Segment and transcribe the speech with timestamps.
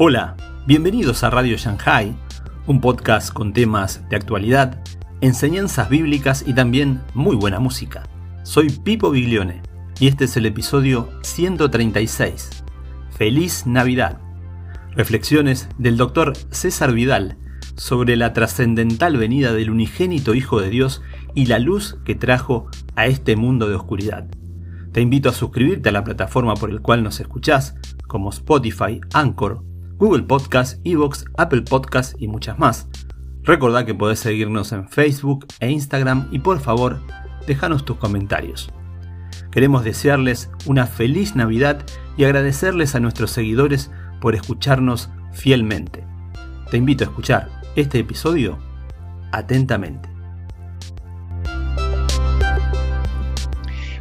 [0.00, 2.16] Hola, bienvenidos a Radio Shanghai,
[2.68, 4.80] un podcast con temas de actualidad,
[5.20, 8.04] enseñanzas bíblicas y también muy buena música.
[8.44, 9.60] Soy Pipo Biglione
[9.98, 12.62] y este es el episodio 136.
[13.10, 14.20] Feliz Navidad.
[14.92, 17.36] Reflexiones del doctor César Vidal
[17.74, 21.02] sobre la trascendental venida del unigénito Hijo de Dios
[21.34, 24.28] y la luz que trajo a este mundo de oscuridad.
[24.92, 27.74] Te invito a suscribirte a la plataforma por el cual nos escuchás,
[28.06, 29.66] como Spotify, Anchor
[29.98, 32.88] Google Podcast, Evox, Apple Podcast y muchas más.
[33.42, 37.00] Recordá que podés seguirnos en Facebook e Instagram y por favor,
[37.46, 38.70] déjanos tus comentarios.
[39.50, 41.84] Queremos desearles una feliz Navidad
[42.16, 46.04] y agradecerles a nuestros seguidores por escucharnos fielmente.
[46.70, 48.58] Te invito a escuchar este episodio
[49.32, 50.17] atentamente.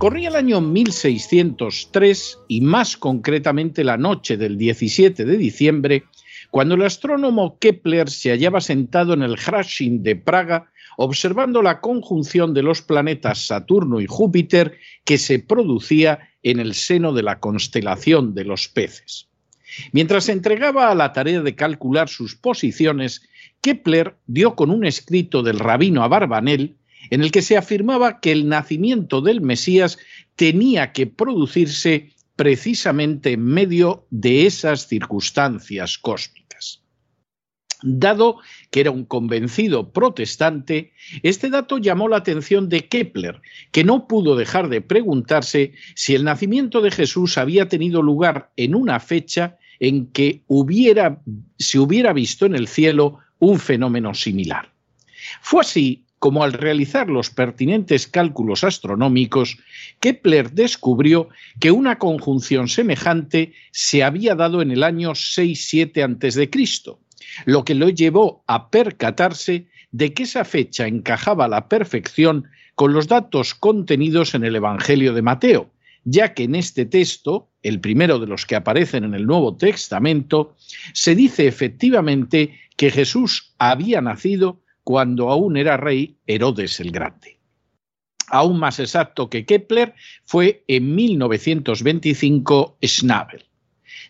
[0.00, 6.04] Corría el año 1603 y más concretamente la noche del 17 de diciembre,
[6.50, 12.54] cuando el astrónomo Kepler se hallaba sentado en el Hrasin de Praga observando la conjunción
[12.54, 18.32] de los planetas Saturno y Júpiter que se producía en el seno de la constelación
[18.32, 19.28] de los peces.
[19.92, 23.28] Mientras se entregaba a la tarea de calcular sus posiciones,
[23.60, 28.48] Kepler dio con un escrito del rabino Abarbanel en el que se afirmaba que el
[28.48, 29.98] nacimiento del Mesías
[30.36, 36.82] tenía que producirse precisamente en medio de esas circunstancias cósmicas.
[37.82, 38.38] Dado
[38.70, 40.92] que era un convencido protestante,
[41.22, 43.40] este dato llamó la atención de Kepler,
[43.72, 48.74] que no pudo dejar de preguntarse si el nacimiento de Jesús había tenido lugar en
[48.74, 51.22] una fecha en que hubiera,
[51.58, 54.72] se hubiera visto en el cielo un fenómeno similar.
[55.40, 59.56] Fue así como al realizar los pertinentes cálculos astronómicos,
[60.00, 66.98] Kepler descubrió que una conjunción semejante se había dado en el año 6-7 a.C.,
[67.46, 72.92] lo que lo llevó a percatarse de que esa fecha encajaba a la perfección con
[72.92, 75.70] los datos contenidos en el Evangelio de Mateo,
[76.04, 80.54] ya que en este texto, el primero de los que aparecen en el Nuevo Testamento,
[80.92, 87.38] se dice efectivamente que Jesús había nacido cuando aún era rey Herodes el Grande.
[88.26, 93.44] Aún más exacto que Kepler fue en 1925 Schnabel.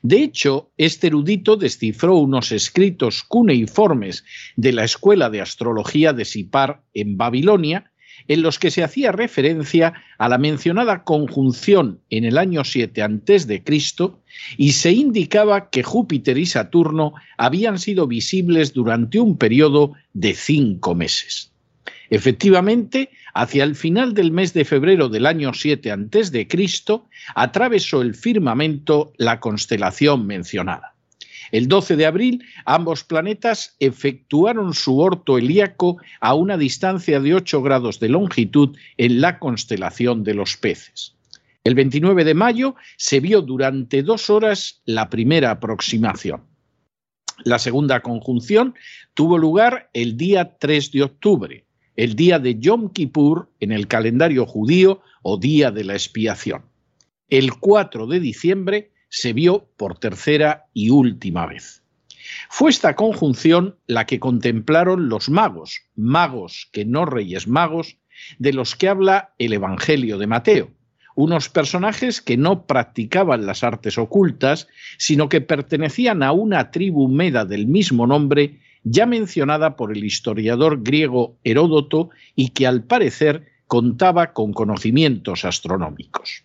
[0.01, 4.25] De hecho, este erudito descifró unos escritos cuneiformes
[4.57, 7.90] de la Escuela de Astrología de Sipar en Babilonia,
[8.29, 13.63] en los que se hacía referencia a la mencionada conjunción en el año 7 a.C.
[14.57, 20.95] y se indicaba que Júpiter y Saturno habían sido visibles durante un periodo de cinco
[20.95, 21.53] meses.
[22.11, 26.49] Efectivamente, hacia el final del mes de febrero del año 7 a.C.,
[27.35, 30.95] atravesó el firmamento la constelación mencionada.
[31.53, 37.63] El 12 de abril, ambos planetas efectuaron su orto helíaco a una distancia de 8
[37.63, 41.17] grados de longitud en la constelación de los peces.
[41.65, 46.43] El 29 de mayo se vio durante dos horas la primera aproximación.
[47.45, 48.75] La segunda conjunción
[49.15, 51.65] tuvo lugar el día 3 de octubre,
[51.97, 56.63] el día de Yom Kippur en el calendario judío o día de la expiación.
[57.29, 61.83] El 4 de diciembre se vio por tercera y última vez.
[62.49, 67.99] Fue esta conjunción la que contemplaron los magos, magos que no reyes magos,
[68.39, 70.71] de los que habla el Evangelio de Mateo,
[71.15, 77.45] unos personajes que no practicaban las artes ocultas, sino que pertenecían a una tribu meda
[77.45, 84.33] del mismo nombre, ya mencionada por el historiador griego Heródoto y que al parecer contaba
[84.33, 86.45] con conocimientos astronómicos.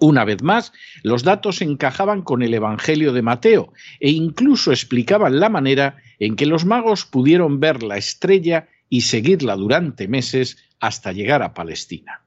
[0.00, 5.48] Una vez más, los datos encajaban con el Evangelio de Mateo e incluso explicaban la
[5.48, 11.42] manera en que los magos pudieron ver la estrella y seguirla durante meses hasta llegar
[11.42, 12.22] a Palestina.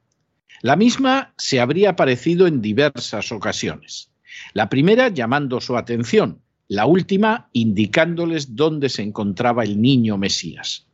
[0.62, 4.12] La misma se habría aparecido en diversas ocasiones.
[4.54, 10.89] La primera llamando su atención, la última indicándoles dónde se encontraba el niño Mesías.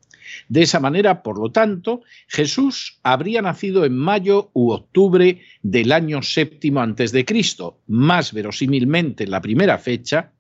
[0.49, 6.21] De esa manera, por lo tanto, Jesús habría nacido en mayo u octubre del año
[6.21, 10.31] séptimo antes de Cristo, más verosímilmente la primera fecha,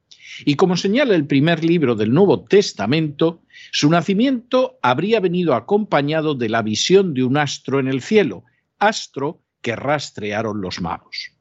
[0.43, 3.41] y como señala el primer libro del Nuevo Testamento,
[3.71, 8.43] su nacimiento habría venido acompañado de la visión de un astro en el cielo,
[8.79, 11.34] astro que rastrearon los magos.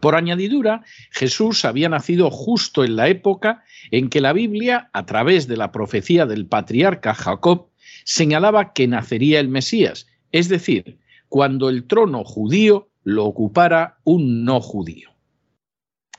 [0.00, 5.48] Por añadidura, Jesús había nacido justo en la época en que la Biblia, a través
[5.48, 7.68] de la profecía del patriarca Jacob,
[8.04, 10.98] señalaba que nacería el Mesías, es decir,
[11.28, 15.10] cuando el trono judío lo ocupara un no judío.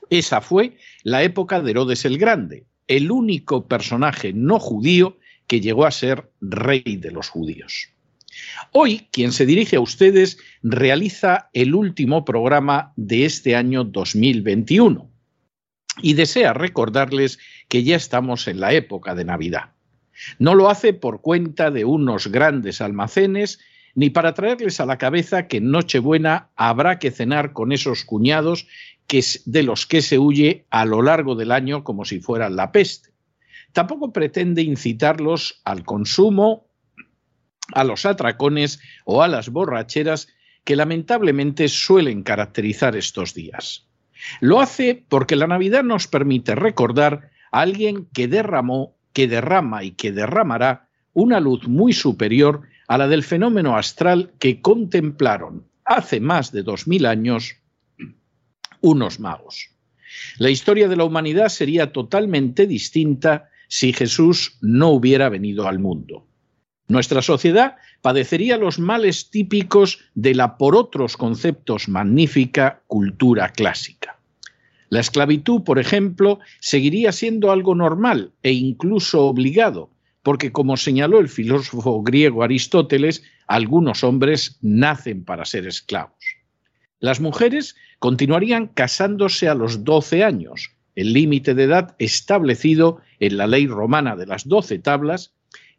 [0.09, 5.17] Esa fue la época de Herodes el Grande, el único personaje no judío
[5.47, 7.89] que llegó a ser rey de los judíos.
[8.71, 15.09] Hoy, quien se dirige a ustedes realiza el último programa de este año 2021
[16.01, 19.71] y desea recordarles que ya estamos en la época de Navidad.
[20.37, 23.59] No lo hace por cuenta de unos grandes almacenes
[23.95, 28.67] ni para traerles a la cabeza que en Nochebuena habrá que cenar con esos cuñados
[29.07, 32.71] que de los que se huye a lo largo del año como si fueran la
[32.71, 33.09] peste.
[33.73, 36.68] Tampoco pretende incitarlos al consumo,
[37.73, 40.27] a los atracones o a las borracheras
[40.63, 43.87] que lamentablemente suelen caracterizar estos días.
[44.41, 49.91] Lo hace porque la Navidad nos permite recordar a alguien que derramó, que derrama y
[49.91, 56.51] que derramará una luz muy superior a la del fenómeno astral que contemplaron hace más
[56.51, 57.55] de dos mil años
[58.81, 59.69] unos magos.
[60.37, 66.28] La historia de la humanidad sería totalmente distinta si Jesús no hubiera venido al mundo.
[66.89, 74.17] Nuestra sociedad padecería los males típicos de la por otros conceptos magnífica cultura clásica.
[74.89, 79.91] La esclavitud, por ejemplo, seguiría siendo algo normal e incluso obligado,
[80.23, 86.37] porque como señaló el filósofo griego Aristóteles, algunos hombres nacen para ser esclavos.
[86.99, 93.45] Las mujeres continuarían casándose a los 12 años, el límite de edad establecido en la
[93.45, 95.33] ley romana de las doce tablas,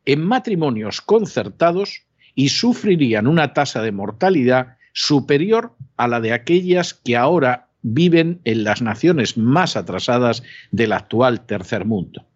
[0.07, 2.03] en matrimonios concertados
[2.35, 8.65] y sufrirían una tasa de mortalidad superior a la de aquellas que ahora viven en
[8.65, 12.27] las naciones más atrasadas del actual tercer mundo.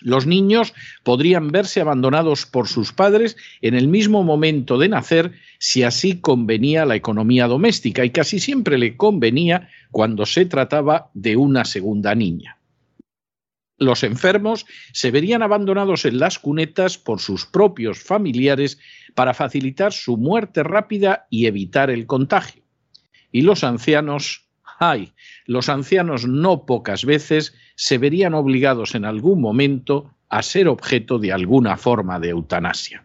[0.00, 5.84] Los niños podrían verse abandonados por sus padres en el mismo momento de nacer si
[5.84, 11.64] así convenía la economía doméstica y casi siempre le convenía cuando se trataba de una
[11.64, 12.58] segunda niña.
[13.78, 18.78] Los enfermos se verían abandonados en las cunetas por sus propios familiares
[19.14, 22.62] para facilitar su muerte rápida y evitar el contagio.
[23.32, 24.46] Y los ancianos
[24.78, 25.12] ay,
[25.46, 31.32] los ancianos no pocas veces se verían obligados en algún momento a ser objeto de
[31.32, 33.04] alguna forma de eutanasia.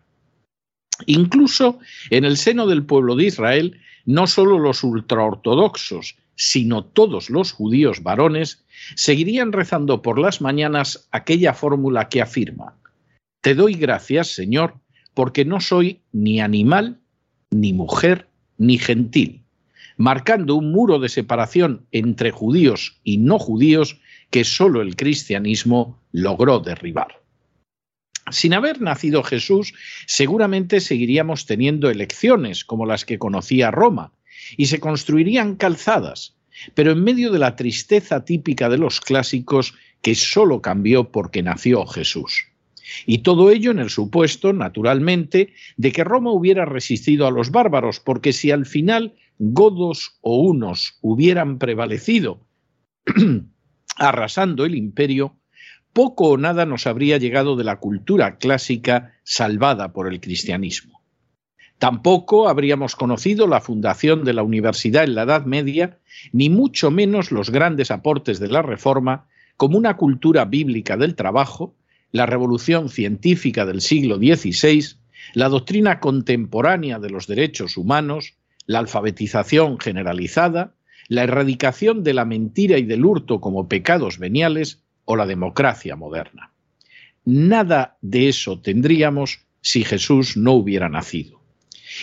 [1.05, 1.79] Incluso
[2.09, 8.03] en el seno del pueblo de Israel, no solo los ultraortodoxos, sino todos los judíos
[8.03, 8.63] varones,
[8.95, 12.77] seguirían rezando por las mañanas aquella fórmula que afirma,
[13.41, 14.75] Te doy gracias, Señor,
[15.13, 16.99] porque no soy ni animal,
[17.49, 19.43] ni mujer, ni gentil,
[19.97, 23.99] marcando un muro de separación entre judíos y no judíos
[24.29, 27.21] que sólo el cristianismo logró derribar.
[28.29, 29.73] Sin haber nacido Jesús,
[30.05, 34.13] seguramente seguiríamos teniendo elecciones como las que conocía Roma,
[34.57, 36.35] y se construirían calzadas,
[36.73, 41.85] pero en medio de la tristeza típica de los clásicos que sólo cambió porque nació
[41.85, 42.45] Jesús.
[43.05, 47.99] Y todo ello en el supuesto, naturalmente, de que Roma hubiera resistido a los bárbaros,
[47.99, 52.45] porque si al final godos o unos hubieran prevalecido,
[53.97, 55.37] arrasando el imperio,
[55.93, 61.00] poco o nada nos habría llegado de la cultura clásica salvada por el cristianismo.
[61.81, 65.97] Tampoco habríamos conocido la fundación de la universidad en la Edad Media,
[66.31, 69.25] ni mucho menos los grandes aportes de la Reforma
[69.57, 71.73] como una cultura bíblica del trabajo,
[72.11, 74.97] la revolución científica del siglo XVI,
[75.33, 78.35] la doctrina contemporánea de los derechos humanos,
[78.67, 80.75] la alfabetización generalizada,
[81.07, 86.51] la erradicación de la mentira y del hurto como pecados veniales o la democracia moderna.
[87.25, 91.40] Nada de eso tendríamos si Jesús no hubiera nacido.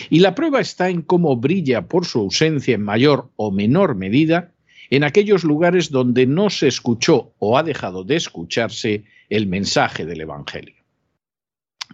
[0.09, 4.53] Y la prueba está en cómo brilla por su ausencia en mayor o menor medida
[4.89, 10.21] en aquellos lugares donde no se escuchó o ha dejado de escucharse el mensaje del
[10.21, 10.75] Evangelio.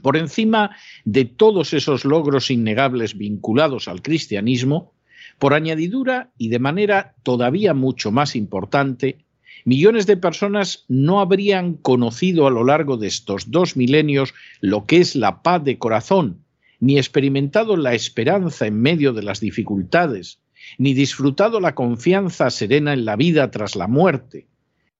[0.01, 4.93] Por encima de todos esos logros innegables vinculados al cristianismo,
[5.39, 9.25] por añadidura y de manera todavía mucho más importante,
[9.65, 14.97] millones de personas no habrían conocido a lo largo de estos dos milenios lo que
[14.97, 16.44] es la paz de corazón,
[16.79, 20.39] ni experimentado la esperanza en medio de las dificultades,
[20.77, 24.47] ni disfrutado la confianza serena en la vida tras la muerte,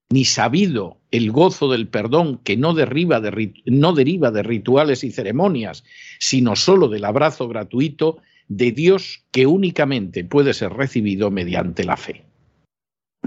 [0.10, 5.84] ni sabido el gozo del perdón que no, deriva de rituales y ceremonias,
[6.20, 12.24] sino solo del abrazo gratuito de Dios que únicamente puede ser recibido mediante la fe.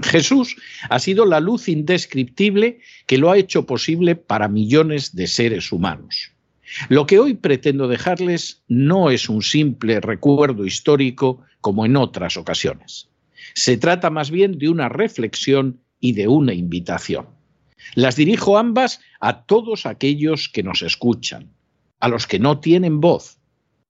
[0.01, 0.55] Jesús
[0.89, 6.31] ha sido la luz indescriptible que lo ha hecho posible para millones de seres humanos.
[6.87, 13.09] Lo que hoy pretendo dejarles no es un simple recuerdo histórico como en otras ocasiones
[13.55, 17.27] Se trata más bien de una reflexión y de una invitación.
[17.95, 21.49] Las dirijo ambas a todos aquellos que nos escuchan,
[21.99, 23.39] a los que no tienen voz,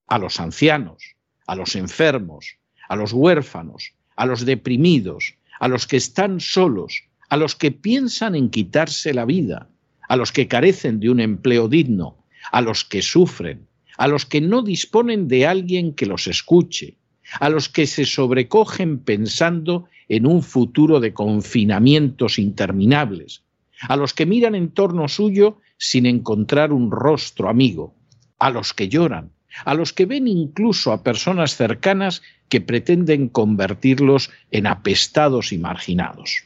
[0.08, 1.16] a los ancianos,
[1.48, 2.58] a los enfermos,
[2.88, 8.36] a los huérfanos, a los deprimidos, a los que están solos, a los que piensan
[8.36, 9.70] en quitarse la vida,
[10.08, 12.19] a los que carecen de un empleo digno,
[12.52, 16.98] a los que sufren, a los que no disponen de alguien que los escuche,
[17.40, 23.44] a los que se sobrecogen pensando en un futuro de confinamientos interminables,
[23.82, 27.96] a los que miran en torno suyo sin encontrar un rostro amigo,
[28.40, 29.32] a los que lloran,
[29.66, 36.44] a los que ven incluso a personas cercanas que pretenden convertirlos en apestados y marginados.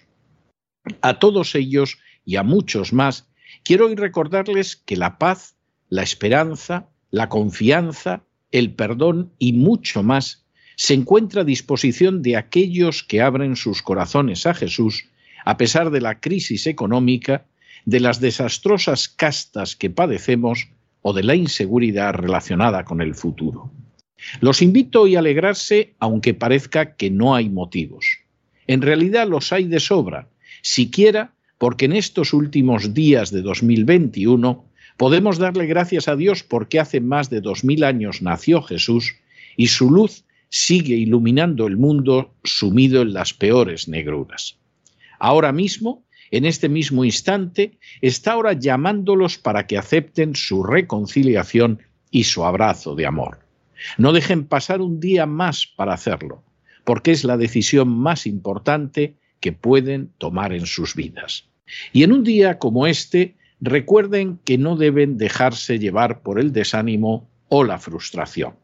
[1.01, 3.27] A todos ellos y a muchos más,
[3.63, 5.55] quiero hoy recordarles que la paz,
[5.93, 10.43] la esperanza, la confianza, el perdón y mucho más
[10.75, 15.05] se encuentra a disposición de aquellos que abren sus corazones a Jesús
[15.45, 17.45] a pesar de la crisis económica,
[17.85, 20.67] de las desastrosas castas que padecemos
[21.03, 23.71] o de la inseguridad relacionada con el futuro.
[24.41, 28.07] Los invito hoy a alegrarse aunque parezca que no hay motivos.
[28.65, 30.27] En realidad los hay de sobra,
[30.63, 37.01] siquiera porque en estos últimos días de 2021 podemos darle gracias a Dios porque hace
[37.01, 39.15] más de dos mil años nació Jesús
[39.57, 44.57] y su luz sigue iluminando el mundo sumido en las peores negruras.
[45.19, 51.79] Ahora mismo, en este mismo instante, está ahora llamándolos para que acepten su reconciliación
[52.11, 53.39] y su abrazo de amor.
[53.97, 56.43] No dejen pasar un día más para hacerlo,
[56.83, 61.49] porque es la decisión más importante que pueden tomar en sus vidas.
[61.91, 67.29] Y en un día como este, recuerden que no deben dejarse llevar por el desánimo
[67.47, 68.55] o la frustración.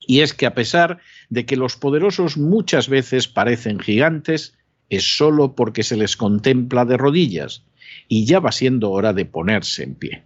[0.00, 0.98] Y es que a pesar
[1.30, 4.58] de que los poderosos muchas veces parecen gigantes,
[4.90, 7.64] es solo porque se les contempla de rodillas
[8.08, 10.22] y ya va siendo hora de ponerse en pie.